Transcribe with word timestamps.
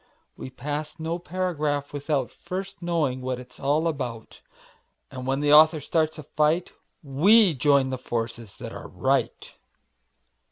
We 0.35 0.49
pass 0.49 0.99
no 0.99 1.19
paragraph 1.19 1.93
without 1.93 2.31
First 2.31 2.81
knowing 2.81 3.21
what 3.21 3.39
it's 3.39 3.59
all 3.59 3.87
about, 3.87 4.41
And 5.11 5.27
when 5.27 5.41
the 5.41 5.53
author 5.53 5.79
starts 5.79 6.17
a 6.17 6.23
fight 6.23 6.73
We 7.03 7.53
join 7.53 7.91
the 7.91 7.99
forces 7.99 8.57
that 8.57 8.73
are 8.73 8.87
right. 8.87 9.55